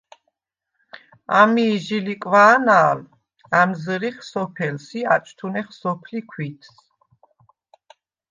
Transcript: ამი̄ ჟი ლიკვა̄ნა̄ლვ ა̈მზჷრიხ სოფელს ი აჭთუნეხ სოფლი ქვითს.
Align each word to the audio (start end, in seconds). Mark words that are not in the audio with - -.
ამი̄ 1.39 1.71
ჟი 1.85 1.97
ლიკვა̄ნა̄ლვ 2.05 3.01
ა̈მზჷრიხ 3.59 4.17
სოფელს 4.29 4.87
ი 4.99 5.01
აჭთუნეხ 5.15 5.67
სოფლი 5.79 6.19
ქვითს. 6.29 6.71